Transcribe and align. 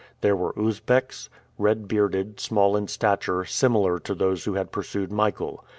There 0.21 0.35
were 0.35 0.55
Usbecks, 0.57 1.29
red 1.59 1.87
bearded, 1.87 2.39
small 2.39 2.75
in 2.75 2.87
stature, 2.87 3.45
similar 3.45 3.99
to 3.99 4.15
those 4.15 4.45
who 4.45 4.55
had 4.55 4.71
pursued 4.71 5.11
Michael. 5.11 5.63